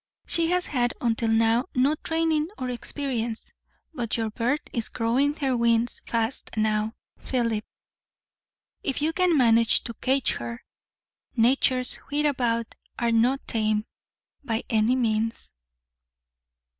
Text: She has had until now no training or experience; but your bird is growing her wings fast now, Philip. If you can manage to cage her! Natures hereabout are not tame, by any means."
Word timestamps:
She 0.25 0.49
has 0.49 0.65
had 0.65 0.95
until 0.99 1.29
now 1.29 1.65
no 1.75 1.93
training 1.93 2.47
or 2.57 2.71
experience; 2.71 3.53
but 3.93 4.17
your 4.17 4.31
bird 4.31 4.59
is 4.73 4.89
growing 4.89 5.35
her 5.35 5.55
wings 5.55 6.01
fast 6.07 6.49
now, 6.57 6.95
Philip. 7.19 7.63
If 8.81 9.03
you 9.03 9.13
can 9.13 9.37
manage 9.37 9.83
to 9.83 9.93
cage 9.93 10.31
her! 10.37 10.63
Natures 11.35 11.99
hereabout 12.09 12.73
are 12.97 13.11
not 13.11 13.47
tame, 13.47 13.85
by 14.43 14.63
any 14.71 14.95
means." 14.95 15.53